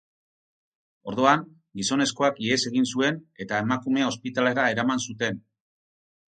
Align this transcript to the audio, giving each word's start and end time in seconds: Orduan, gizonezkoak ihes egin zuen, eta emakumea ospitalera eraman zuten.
Orduan, 1.11 1.43
gizonezkoak 1.81 2.41
ihes 2.47 2.59
egin 2.71 2.89
zuen, 2.95 3.21
eta 3.47 3.61
emakumea 3.67 4.11
ospitalera 4.15 4.67
eraman 4.77 5.07
zuten. 5.11 5.43